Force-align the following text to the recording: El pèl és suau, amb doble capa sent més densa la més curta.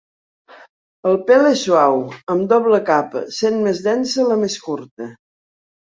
El 1.09 1.19
pèl 1.27 1.49
és 1.49 1.59
suau, 1.67 2.01
amb 2.35 2.47
doble 2.55 2.81
capa 2.89 3.23
sent 3.41 3.61
més 3.67 3.83
densa 3.89 4.29
la 4.33 4.39
més 4.45 4.57
curta. 4.69 5.13